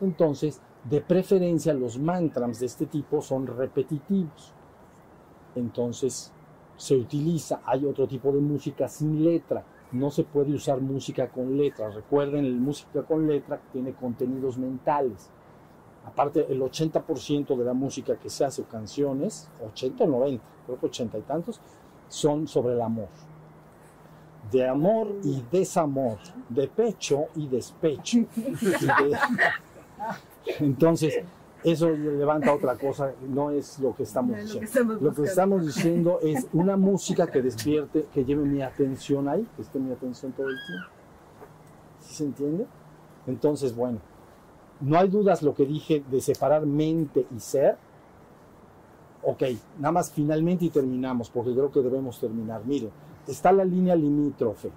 Entonces, 0.00 0.60
de 0.90 1.00
preferencia, 1.00 1.72
los 1.72 1.98
mantras 1.98 2.60
de 2.60 2.66
este 2.66 2.86
tipo 2.86 3.22
son 3.22 3.46
repetitivos. 3.46 4.52
Entonces, 5.56 6.32
se 6.76 6.96
utiliza, 6.96 7.60
hay 7.64 7.84
otro 7.86 8.06
tipo 8.08 8.32
de 8.32 8.40
música 8.40 8.88
sin 8.88 9.24
letra. 9.24 9.64
No 9.92 10.10
se 10.10 10.24
puede 10.24 10.52
usar 10.52 10.80
música 10.80 11.28
con 11.28 11.56
letra. 11.56 11.88
Recuerden, 11.90 12.56
la 12.56 12.60
música 12.60 13.02
con 13.02 13.26
letra 13.26 13.60
tiene 13.72 13.92
contenidos 13.92 14.58
mentales. 14.58 15.30
Aparte, 16.04 16.46
el 16.50 16.60
80% 16.60 17.56
de 17.56 17.64
la 17.64 17.72
música 17.74 18.16
que 18.16 18.28
se 18.28 18.44
hace, 18.44 18.64
canciones, 18.64 19.48
80 19.64 20.04
o 20.04 20.06
90, 20.08 20.44
creo 20.66 20.78
que 20.80 20.86
80 20.86 21.18
y 21.18 21.22
tantos, 21.22 21.60
son 22.08 22.46
sobre 22.48 22.74
el 22.74 22.82
amor. 22.82 23.08
De 24.50 24.68
amor 24.68 25.08
y 25.22 25.42
desamor, 25.50 26.18
de 26.50 26.68
pecho 26.68 27.26
y 27.36 27.46
despecho. 27.48 28.18
De- 28.36 29.16
Entonces, 30.60 31.20
eso 31.64 31.90
levanta 31.90 32.52
otra 32.52 32.76
cosa, 32.76 33.12
no 33.26 33.50
es 33.50 33.78
lo 33.78 33.94
que 33.94 34.02
estamos 34.02 34.32
lo 34.32 34.36
que 34.36 34.42
diciendo. 34.42 34.66
estamos 34.66 35.02
Lo 35.02 35.14
que 35.14 35.22
estamos 35.22 35.66
diciendo 35.66 36.18
es 36.22 36.46
una 36.52 36.76
música 36.76 37.26
que 37.26 37.40
despierte, 37.40 38.06
que 38.12 38.24
lleve 38.24 38.44
mi 38.44 38.60
atención 38.60 39.28
ahí, 39.28 39.48
que 39.56 39.62
esté 39.62 39.78
mi 39.78 39.90
atención 39.90 40.32
todo 40.32 40.48
el 40.48 40.56
tiempo. 40.66 40.88
¿Sí 42.00 42.14
se 42.14 42.24
entiende? 42.24 42.66
Entonces, 43.26 43.74
bueno, 43.74 43.98
no 44.80 44.98
hay 44.98 45.08
dudas 45.08 45.42
lo 45.42 45.54
que 45.54 45.64
dije 45.64 46.04
de 46.10 46.20
separar 46.20 46.66
mente 46.66 47.26
y 47.34 47.40
ser. 47.40 47.76
Ok, 49.22 49.42
nada 49.78 49.92
más 49.92 50.10
finalmente 50.10 50.66
y 50.66 50.70
terminamos, 50.70 51.30
porque 51.30 51.52
creo 51.52 51.72
que 51.72 51.80
debemos 51.80 52.20
terminar. 52.20 52.62
Miren, 52.66 52.90
está 53.26 53.52
la 53.52 53.64
línea 53.64 53.96
limítrofe, 53.96 54.70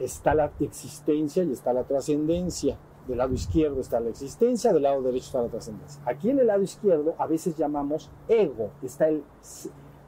está 0.00 0.34
la 0.34 0.50
existencia 0.58 1.44
y 1.44 1.52
está 1.52 1.72
la 1.72 1.84
trascendencia. 1.84 2.76
Del 3.06 3.18
lado 3.18 3.34
izquierdo 3.34 3.80
está 3.80 4.00
la 4.00 4.10
existencia, 4.10 4.72
del 4.72 4.82
lado 4.82 5.02
derecho 5.02 5.26
está 5.26 5.42
la 5.42 5.48
trascendencia. 5.48 6.00
Aquí 6.06 6.30
en 6.30 6.38
el 6.38 6.46
lado 6.46 6.62
izquierdo 6.62 7.14
a 7.18 7.26
veces 7.26 7.56
llamamos 7.56 8.10
ego, 8.28 8.70
está 8.82 9.08
el, 9.08 9.22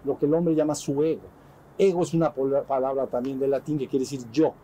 lo 0.05 0.19
que 0.19 0.27
el 0.27 0.35
hombre 0.35 0.55
llama 0.55 0.75
su 0.75 1.03
ego. 1.05 1.29
Ego 1.77 2.03
es 2.03 2.15
una 2.15 2.33
palabra 2.33 3.07
también 3.07 3.39
de 3.39 3.49
latín 3.49 3.77
que 3.77 3.87
quiere 3.87 4.05
decir 4.05 4.25
yo. 4.33 4.55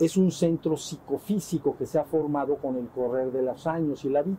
Es 0.00 0.16
un 0.16 0.32
centro 0.32 0.76
psicofísico 0.76 1.76
que 1.76 1.86
se 1.86 1.98
ha 1.98 2.04
formado 2.04 2.56
con 2.56 2.76
el 2.76 2.88
correr 2.88 3.30
de 3.30 3.42
los 3.42 3.66
años 3.66 4.04
y 4.04 4.08
la 4.08 4.22
vida. 4.22 4.38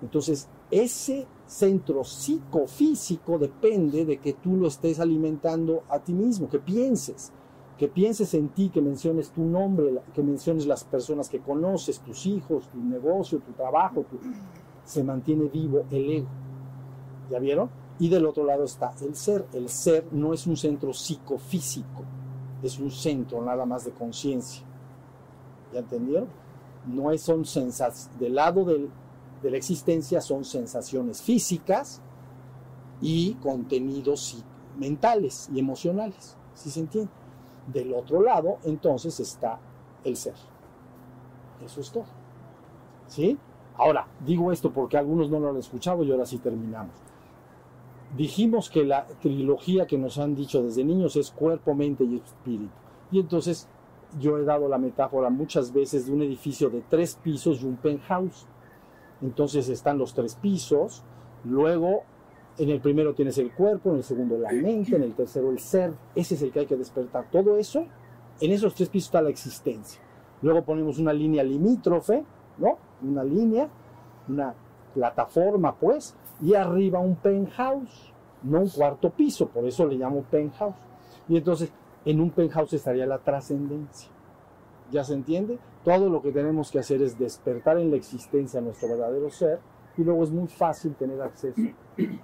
Entonces, 0.00 0.48
ese 0.70 1.26
centro 1.46 2.04
psicofísico 2.04 3.38
depende 3.38 4.04
de 4.04 4.18
que 4.18 4.34
tú 4.34 4.56
lo 4.56 4.68
estés 4.68 5.00
alimentando 5.00 5.82
a 5.88 5.98
ti 5.98 6.12
mismo, 6.12 6.48
que 6.48 6.58
pienses, 6.58 7.32
que 7.78 7.88
pienses 7.88 8.34
en 8.34 8.48
ti, 8.50 8.68
que 8.68 8.80
menciones 8.80 9.30
tu 9.30 9.42
nombre, 9.42 10.00
que 10.14 10.22
menciones 10.22 10.66
las 10.66 10.84
personas 10.84 11.28
que 11.28 11.40
conoces, 11.40 11.98
tus 12.00 12.24
hijos, 12.26 12.68
tu 12.68 12.78
negocio, 12.78 13.40
tu 13.40 13.52
trabajo, 13.52 14.04
se 14.84 15.02
mantiene 15.02 15.46
vivo 15.46 15.84
el 15.90 16.10
ego. 16.10 16.28
¿Ya 17.30 17.38
vieron? 17.38 17.70
Y 17.98 18.08
del 18.08 18.26
otro 18.26 18.44
lado 18.44 18.64
está 18.64 18.92
el 19.02 19.14
ser. 19.16 19.46
El 19.52 19.68
ser 19.68 20.06
no 20.12 20.32
es 20.32 20.46
un 20.46 20.56
centro 20.56 20.92
psicofísico, 20.92 22.02
es 22.62 22.78
un 22.78 22.90
centro 22.90 23.42
nada 23.42 23.64
más 23.66 23.84
de 23.84 23.90
conciencia. 23.92 24.62
¿Ya 25.72 25.80
entendieron? 25.80 26.28
No 26.86 27.10
es, 27.10 27.22
son 27.22 27.44
sensaciones. 27.44 28.18
Del 28.20 28.34
lado 28.36 28.64
del- 28.64 28.90
de 29.42 29.50
la 29.50 29.56
existencia 29.56 30.20
son 30.20 30.44
sensaciones 30.44 31.20
físicas 31.22 32.00
y 33.00 33.34
contenidos 33.34 34.42
mentales 34.78 35.48
y 35.52 35.58
emocionales. 35.58 36.36
¿Sí 36.54 36.70
se 36.70 36.80
entiende? 36.80 37.10
Del 37.66 37.94
otro 37.94 38.22
lado, 38.22 38.58
entonces, 38.64 39.18
está 39.20 39.58
el 40.04 40.16
ser. 40.16 40.34
Eso 41.64 41.80
es 41.80 41.90
todo. 41.90 42.04
¿Sí? 43.06 43.38
Ahora, 43.76 44.06
digo 44.24 44.52
esto 44.52 44.70
porque 44.70 44.96
algunos 44.96 45.30
no 45.30 45.40
lo 45.40 45.50
han 45.50 45.56
escuchado 45.56 46.04
y 46.04 46.12
ahora 46.12 46.26
sí 46.26 46.38
terminamos. 46.38 46.94
Dijimos 48.16 48.70
que 48.70 48.84
la 48.84 49.06
trilogía 49.20 49.86
que 49.86 49.98
nos 49.98 50.18
han 50.18 50.36
dicho 50.36 50.62
desde 50.62 50.84
niños 50.84 51.16
es 51.16 51.32
cuerpo, 51.32 51.74
mente 51.74 52.04
y 52.04 52.16
espíritu. 52.16 52.70
Y 53.10 53.18
entonces 53.18 53.68
yo 54.20 54.38
he 54.38 54.44
dado 54.44 54.68
la 54.68 54.78
metáfora 54.78 55.30
muchas 55.30 55.72
veces 55.72 56.06
de 56.06 56.12
un 56.12 56.22
edificio 56.22 56.70
de 56.70 56.82
tres 56.88 57.18
pisos 57.20 57.62
y 57.62 57.66
un 57.66 57.76
penthouse. 57.76 58.46
Entonces 59.20 59.68
están 59.68 59.98
los 59.98 60.14
tres 60.14 60.36
pisos, 60.36 61.02
luego 61.44 62.04
en 62.58 62.70
el 62.70 62.80
primero 62.80 63.14
tienes 63.14 63.38
el 63.38 63.52
cuerpo, 63.52 63.90
en 63.90 63.96
el 63.96 64.02
segundo 64.04 64.38
la 64.38 64.52
mente, 64.52 64.96
en 64.96 65.02
el 65.02 65.14
tercero 65.14 65.50
el 65.50 65.58
ser. 65.58 65.92
Ese 66.14 66.34
es 66.34 66.42
el 66.42 66.52
que 66.52 66.60
hay 66.60 66.66
que 66.66 66.76
despertar. 66.76 67.28
Todo 67.30 67.56
eso, 67.56 67.84
en 68.40 68.52
esos 68.52 68.74
tres 68.74 68.88
pisos 68.88 69.08
está 69.08 69.22
la 69.22 69.30
existencia. 69.30 70.00
Luego 70.42 70.62
ponemos 70.62 70.98
una 70.98 71.12
línea 71.12 71.42
limítrofe, 71.42 72.24
¿no? 72.58 72.78
Una 73.02 73.24
línea, 73.24 73.68
una 74.28 74.54
plataforma, 74.94 75.74
pues, 75.74 76.14
y 76.40 76.54
arriba 76.54 77.00
un 77.00 77.16
penthouse, 77.16 78.12
no 78.42 78.60
un 78.60 78.68
cuarto 78.68 79.10
piso, 79.10 79.48
por 79.48 79.64
eso 79.64 79.86
le 79.86 79.96
llamo 79.96 80.22
penthouse. 80.22 80.76
Y 81.28 81.36
entonces, 81.36 81.72
en 82.04 82.20
un 82.20 82.30
penthouse 82.30 82.74
estaría 82.74 83.06
la 83.06 83.18
trascendencia. 83.18 84.10
¿Ya 84.92 85.02
se 85.02 85.14
entiende? 85.14 85.58
Todo 85.82 86.08
lo 86.08 86.22
que 86.22 86.30
tenemos 86.30 86.70
que 86.70 86.78
hacer 86.78 87.02
es 87.02 87.18
despertar 87.18 87.78
en 87.78 87.90
la 87.90 87.96
existencia 87.96 88.60
nuestro 88.60 88.88
verdadero 88.88 89.30
ser 89.30 89.58
y 89.96 90.02
luego 90.04 90.24
es 90.24 90.30
muy 90.30 90.48
fácil 90.48 90.94
tener 90.94 91.20
acceso 91.22 91.60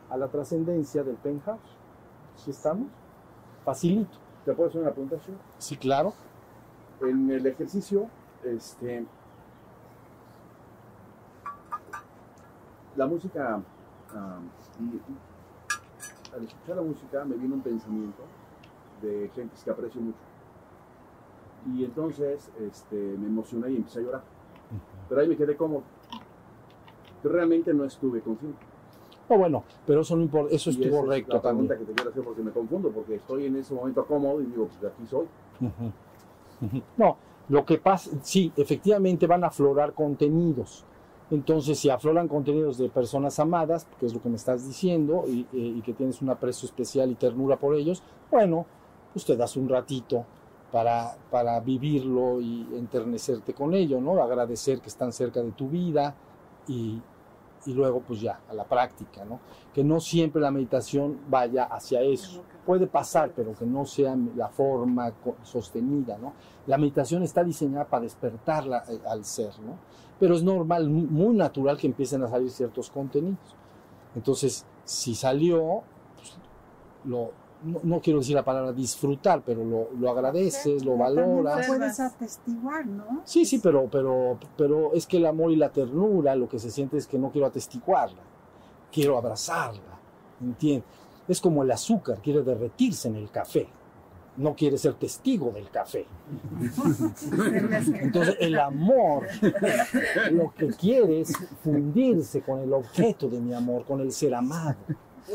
a 0.08 0.16
la 0.16 0.28
trascendencia 0.28 1.02
del 1.04 1.16
penthouse. 1.16 1.60
¿Sí 2.36 2.50
estamos? 2.50 2.88
Facilito. 3.64 4.18
¿Te 4.44 4.52
puedo 4.54 4.68
hacer 4.68 4.80
una 4.82 4.90
pregunta, 4.90 5.16
Shu? 5.16 5.32
Sí, 5.58 5.76
claro. 5.76 6.12
En 7.02 7.30
el 7.30 7.46
ejercicio, 7.46 8.08
este, 8.44 9.04
la 12.96 13.06
música, 13.06 13.60
y- 14.80 16.34
al 16.34 16.44
escuchar 16.44 16.76
la 16.76 16.82
música 16.82 17.24
me 17.24 17.36
viene 17.36 17.54
un 17.54 17.60
pensamiento 17.60 18.22
de 19.02 19.30
gente 19.34 19.54
que 19.64 19.70
aprecio 19.70 20.00
mucho. 20.00 20.18
Y 21.74 21.84
entonces 21.84 22.50
este, 22.60 22.96
me 22.96 23.26
emocioné 23.26 23.70
y 23.70 23.76
empecé 23.76 24.00
a 24.00 24.02
llorar. 24.02 24.22
Pero 25.08 25.20
ahí 25.20 25.28
me 25.28 25.36
quedé 25.36 25.56
como, 25.56 25.82
realmente 27.28 27.72
no 27.74 27.84
estuve 27.84 28.20
consciente. 28.20 28.58
No, 29.28 29.38
bueno, 29.38 29.64
pero 29.86 30.00
eso 30.00 30.16
no 30.16 30.22
importa, 30.22 30.54
eso 30.54 30.70
es 30.70 30.76
Y 30.76 30.84
esa 30.84 31.00
correcto 31.00 31.34
la 31.34 31.42
pregunta 31.42 31.74
también. 31.74 31.86
que 31.86 31.92
te 31.92 31.92
quiero 31.94 32.10
hacer 32.10 32.24
porque 32.24 32.42
me 32.42 32.50
confundo, 32.50 32.90
porque 32.90 33.14
estoy 33.14 33.46
en 33.46 33.56
ese 33.56 33.74
momento 33.74 34.04
cómodo 34.04 34.40
y 34.40 34.46
digo, 34.46 34.66
pues 34.66 34.92
aquí 34.92 35.06
soy. 35.06 35.26
No, 36.96 37.16
lo 37.48 37.64
que 37.64 37.78
pasa, 37.78 38.10
sí, 38.22 38.52
efectivamente 38.56 39.26
van 39.26 39.44
a 39.44 39.48
aflorar 39.48 39.94
contenidos. 39.94 40.84
Entonces, 41.30 41.78
si 41.78 41.88
afloran 41.88 42.26
contenidos 42.26 42.76
de 42.76 42.88
personas 42.88 43.38
amadas, 43.38 43.86
que 44.00 44.06
es 44.06 44.12
lo 44.12 44.20
que 44.20 44.28
me 44.28 44.34
estás 44.34 44.66
diciendo, 44.66 45.24
y, 45.28 45.42
eh, 45.52 45.74
y 45.76 45.80
que 45.82 45.92
tienes 45.92 46.20
un 46.22 46.30
aprecio 46.30 46.66
especial 46.66 47.10
y 47.12 47.14
ternura 47.14 47.56
por 47.56 47.76
ellos, 47.76 48.02
bueno, 48.32 48.66
pues 49.12 49.24
te 49.24 49.36
das 49.36 49.56
un 49.56 49.68
ratito 49.68 50.24
para, 50.70 51.16
para 51.30 51.60
vivirlo 51.60 52.40
y 52.40 52.66
enternecerte 52.74 53.54
con 53.54 53.74
ello, 53.74 54.00
¿no? 54.00 54.22
Agradecer 54.22 54.80
que 54.80 54.88
están 54.88 55.12
cerca 55.12 55.42
de 55.42 55.52
tu 55.52 55.68
vida 55.68 56.14
y, 56.68 57.00
y 57.66 57.74
luego, 57.74 58.00
pues 58.00 58.20
ya, 58.20 58.40
a 58.48 58.54
la 58.54 58.64
práctica, 58.64 59.24
¿no? 59.24 59.38
Que 59.74 59.84
no 59.84 60.00
siempre 60.00 60.40
la 60.40 60.50
meditación 60.50 61.18
vaya 61.28 61.64
hacia 61.64 62.00
eso. 62.02 62.42
Puede 62.64 62.86
pasar, 62.86 63.32
pero 63.34 63.52
que 63.54 63.66
no 63.66 63.84
sea 63.84 64.16
la 64.36 64.48
forma 64.48 65.12
sostenida, 65.42 66.16
¿no? 66.18 66.32
La 66.66 66.78
meditación 66.78 67.22
está 67.22 67.42
diseñada 67.44 67.84
para 67.86 68.02
despertarla 68.04 68.84
eh, 68.88 69.00
al 69.08 69.24
ser, 69.24 69.58
¿no? 69.60 69.76
Pero 70.18 70.34
es 70.34 70.42
normal, 70.42 70.88
mu- 70.88 71.06
muy 71.06 71.34
natural 71.34 71.76
que 71.76 71.86
empiecen 71.86 72.22
a 72.22 72.28
salir 72.28 72.50
ciertos 72.50 72.90
contenidos. 72.90 73.56
Entonces, 74.14 74.64
si 74.84 75.14
salió, 75.14 75.82
pues, 76.16 76.36
lo, 77.04 77.32
no, 77.62 77.80
no 77.82 78.00
quiero 78.00 78.20
decir 78.20 78.34
la 78.34 78.44
palabra 78.44 78.72
disfrutar, 78.72 79.42
pero 79.44 79.64
lo, 79.64 79.88
lo 79.98 80.10
agradeces, 80.10 80.84
lo 80.84 80.96
valoras. 80.96 81.68
lo 81.68 81.76
puedes 81.76 82.00
atestiguar, 82.00 82.86
¿no? 82.86 83.22
Sí, 83.24 83.44
sí, 83.44 83.58
pero, 83.58 83.88
pero, 83.90 84.38
pero 84.56 84.94
es 84.94 85.06
que 85.06 85.18
el 85.18 85.26
amor 85.26 85.52
y 85.52 85.56
la 85.56 85.70
ternura, 85.70 86.34
lo 86.34 86.48
que 86.48 86.58
se 86.58 86.70
siente 86.70 86.96
es 86.96 87.06
que 87.06 87.18
no 87.18 87.30
quiero 87.30 87.46
atestiguarla, 87.46 88.22
quiero 88.90 89.18
abrazarla, 89.18 89.98
¿entiendes? 90.40 90.88
Es 91.28 91.40
como 91.40 91.62
el 91.62 91.70
azúcar, 91.70 92.18
quiere 92.22 92.42
derretirse 92.42 93.08
en 93.08 93.16
el 93.16 93.30
café, 93.30 93.68
no 94.36 94.54
quiere 94.54 94.78
ser 94.78 94.94
testigo 94.94 95.50
del 95.50 95.68
café. 95.70 96.06
Entonces 98.00 98.36
el 98.40 98.58
amor 98.58 99.26
lo 100.32 100.52
que 100.54 100.68
quiere 100.68 101.20
es 101.20 101.32
fundirse 101.62 102.40
con 102.40 102.60
el 102.60 102.72
objeto 102.72 103.28
de 103.28 103.38
mi 103.38 103.52
amor, 103.52 103.84
con 103.84 104.00
el 104.00 104.12
ser 104.12 104.34
amado. 104.34 104.76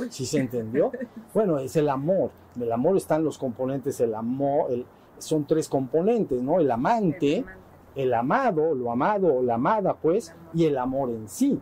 ¿Sí 0.10 0.26
se 0.26 0.40
entendió? 0.40 0.92
Bueno, 1.34 1.58
es 1.60 1.76
el 1.76 1.90
amor. 1.90 2.32
El 2.60 2.72
amor 2.72 2.98
están 2.98 3.24
los 3.24 3.38
componentes, 3.38 4.00
el 4.00 4.14
amor, 4.16 4.72
el- 4.72 4.86
son 5.18 5.46
tres 5.46 5.70
componentes, 5.70 6.42
¿no? 6.42 6.60
El 6.60 6.70
amante, 6.72 7.46
el 7.96 8.14
amado, 8.14 8.74
lo 8.76 8.92
amado 8.92 9.36
o 9.36 9.42
la 9.44 9.56
amada, 9.56 9.94
pues, 9.96 10.34
y 10.54 10.66
el 10.66 10.78
amor 10.78 11.10
en 11.10 11.28
sí. 11.30 11.60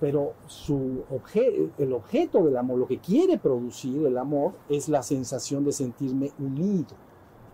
Pero 0.00 0.32
su 0.46 1.04
obje- 1.10 1.70
el 1.78 1.92
objeto 1.92 2.42
del 2.44 2.56
amor, 2.56 2.78
lo 2.78 2.86
que 2.86 2.98
quiere 2.98 3.38
producir 3.38 4.06
el 4.06 4.18
amor, 4.18 4.52
es 4.68 4.88
la 4.88 5.02
sensación 5.02 5.64
de 5.64 5.72
sentirme 5.72 6.32
unido, 6.38 6.94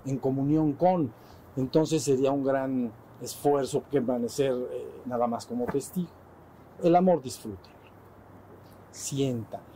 en 0.07 0.17
comunión 0.19 0.73
con. 0.73 1.13
Entonces 1.57 2.03
sería 2.03 2.31
un 2.33 2.45
gran 2.45 2.91
esfuerzo 3.21 3.83
permanecer 3.91 4.53
eh, 4.53 4.87
nada 5.05 5.27
más 5.27 5.45
como 5.47 5.67
testigo. 5.67 6.09
El 6.83 6.97
amor 6.97 7.21
disfrútenlo, 7.21 7.77
siéntanlo, 8.91 9.67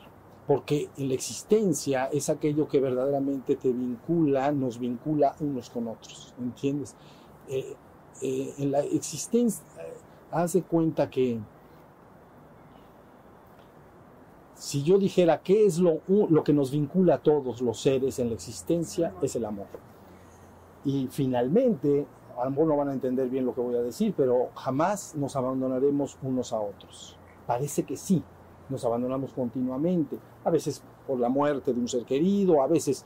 porque 0.46 0.90
la 0.96 1.14
existencia 1.14 2.06
es 2.06 2.28
aquello 2.28 2.68
que 2.68 2.80
verdaderamente 2.80 3.56
te 3.56 3.72
vincula, 3.72 4.52
nos 4.52 4.78
vincula 4.78 5.34
unos 5.40 5.70
con 5.70 5.88
otros, 5.88 6.34
¿entiendes? 6.38 6.94
Eh, 7.48 7.74
eh, 8.20 8.54
en 8.58 8.70
la 8.70 8.80
existencia, 8.80 9.64
eh, 9.78 9.94
haz 10.30 10.52
de 10.52 10.62
cuenta 10.62 11.08
que 11.08 11.40
si 14.54 14.82
yo 14.82 14.98
dijera 14.98 15.42
qué 15.42 15.64
es 15.66 15.78
lo, 15.78 16.00
lo 16.06 16.44
que 16.44 16.52
nos 16.52 16.70
vincula 16.70 17.16
a 17.16 17.22
todos 17.22 17.60
los 17.62 17.80
seres 17.80 18.18
en 18.18 18.28
la 18.28 18.34
existencia, 18.34 19.14
es 19.22 19.36
el 19.36 19.46
amor. 19.46 19.66
Y 20.84 21.08
finalmente, 21.10 22.06
a 22.38 22.44
lo 22.44 22.50
mejor 22.50 22.66
no 22.66 22.76
van 22.76 22.88
a 22.88 22.92
entender 22.92 23.28
bien 23.28 23.46
lo 23.46 23.54
que 23.54 23.62
voy 23.62 23.76
a 23.76 23.82
decir, 23.82 24.12
pero 24.16 24.50
jamás 24.54 25.14
nos 25.16 25.36
abandonaremos 25.36 26.18
unos 26.22 26.52
a 26.52 26.60
otros. 26.60 27.16
Parece 27.46 27.84
que 27.84 27.96
sí, 27.96 28.22
nos 28.68 28.84
abandonamos 28.84 29.32
continuamente, 29.32 30.18
a 30.44 30.50
veces 30.50 30.82
por 31.06 31.18
la 31.18 31.28
muerte 31.28 31.72
de 31.72 31.80
un 31.80 31.88
ser 31.88 32.04
querido, 32.04 32.62
a 32.62 32.66
veces 32.66 33.04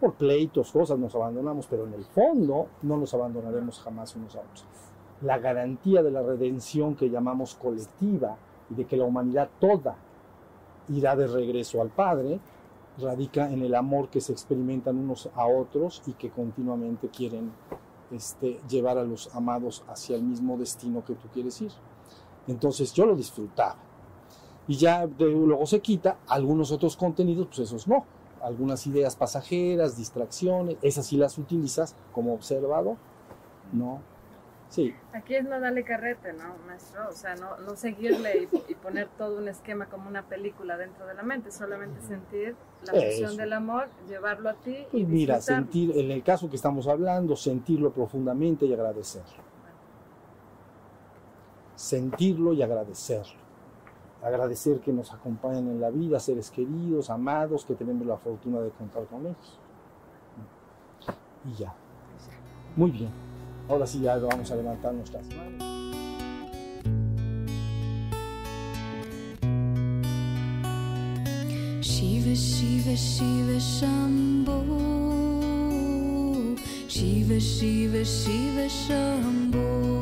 por 0.00 0.14
pleitos, 0.14 0.70
cosas 0.70 0.98
nos 0.98 1.14
abandonamos, 1.14 1.66
pero 1.66 1.86
en 1.86 1.94
el 1.94 2.04
fondo 2.04 2.68
no 2.82 2.96
nos 2.96 3.14
abandonaremos 3.14 3.80
jamás 3.80 4.14
unos 4.16 4.36
a 4.36 4.40
otros. 4.40 4.64
La 5.22 5.38
garantía 5.38 6.02
de 6.02 6.10
la 6.10 6.22
redención 6.22 6.94
que 6.94 7.10
llamamos 7.10 7.54
colectiva 7.54 8.36
y 8.70 8.74
de 8.74 8.84
que 8.84 8.96
la 8.96 9.04
humanidad 9.04 9.48
toda 9.58 9.96
irá 10.88 11.16
de 11.16 11.26
regreso 11.26 11.82
al 11.82 11.88
Padre 11.88 12.38
radica 12.98 13.50
en 13.50 13.62
el 13.62 13.74
amor 13.74 14.08
que 14.08 14.20
se 14.20 14.32
experimentan 14.32 14.98
unos 14.98 15.28
a 15.34 15.46
otros 15.46 16.02
y 16.06 16.12
que 16.12 16.30
continuamente 16.30 17.08
quieren 17.08 17.52
este, 18.10 18.60
llevar 18.68 18.98
a 18.98 19.04
los 19.04 19.34
amados 19.34 19.84
hacia 19.88 20.16
el 20.16 20.22
mismo 20.22 20.56
destino 20.56 21.04
que 21.04 21.14
tú 21.14 21.28
quieres 21.32 21.60
ir. 21.60 21.72
Entonces 22.46 22.92
yo 22.92 23.06
lo 23.06 23.14
disfrutaba. 23.14 23.76
Y 24.68 24.76
ya 24.76 25.06
de- 25.06 25.24
luego 25.30 25.66
se 25.66 25.80
quita, 25.80 26.18
algunos 26.28 26.70
otros 26.70 26.96
contenidos, 26.96 27.46
pues 27.48 27.58
esos 27.60 27.88
no. 27.88 28.04
Algunas 28.42 28.86
ideas 28.86 29.16
pasajeras, 29.16 29.96
distracciones, 29.96 30.76
esas 30.82 31.06
sí 31.06 31.16
las 31.16 31.38
utilizas 31.38 31.96
como 32.12 32.34
observado, 32.34 32.96
¿no? 33.72 34.00
Sí, 34.68 34.94
Aquí 35.14 35.34
es 35.34 35.44
no 35.44 35.58
darle 35.58 35.82
carrete, 35.82 36.34
¿no, 36.34 36.54
maestro? 36.66 37.08
O 37.08 37.12
sea, 37.12 37.34
no, 37.36 37.56
no 37.56 37.74
seguirle 37.74 38.48
y, 38.68 38.72
y 38.72 38.74
poner 38.74 39.08
todo 39.16 39.38
un 39.38 39.48
esquema 39.48 39.86
como 39.86 40.08
una 40.10 40.22
película 40.28 40.76
dentro 40.76 41.06
de 41.06 41.14
la 41.14 41.22
mente, 41.22 41.50
solamente 41.50 42.02
sentir 42.02 42.54
la 42.84 42.92
Eso. 42.92 43.34
del 43.34 43.54
amor, 43.54 43.88
llevarlo 44.06 44.50
a 44.50 44.54
ti 44.54 44.76
y 44.76 44.84
Pues 44.90 45.08
mira, 45.08 45.36
disfrutarlo. 45.36 45.72
sentir, 45.72 45.98
en 45.98 46.10
el 46.10 46.22
caso 46.22 46.50
que 46.50 46.56
estamos 46.56 46.86
hablando, 46.86 47.34
sentirlo 47.34 47.90
profundamente 47.92 48.66
y 48.66 48.74
agradecerlo. 48.74 49.42
Sentirlo 51.74 52.52
y 52.52 52.62
agradecerlo. 52.62 53.47
Agradecer 54.22 54.80
que 54.80 54.92
nos 54.92 55.12
acompañan 55.12 55.68
en 55.68 55.80
la 55.80 55.90
vida, 55.90 56.18
seres 56.18 56.50
queridos, 56.50 57.08
amados, 57.08 57.64
que 57.64 57.74
tenemos 57.74 58.06
la 58.06 58.16
fortuna 58.16 58.60
de 58.60 58.70
contar 58.70 59.04
con 59.06 59.26
ellos. 59.26 59.58
Y 61.44 61.54
ya. 61.54 61.72
Muy 62.76 62.90
bien. 62.90 63.10
Ahora 63.68 63.86
sí 63.86 64.00
ya 64.00 64.16
vamos 64.18 64.50
a 64.50 64.56
levantar 64.56 64.92
nuestras 64.94 65.26
manos. 65.28 65.78
Shiva 71.80 72.34
Shiva 72.34 72.94
Shiva 72.94 73.58
Shambho 73.58 74.62
Shiva 76.88 77.38
Shiva 77.38 78.02
Shiva 78.04 78.66
Shambho 78.68 79.97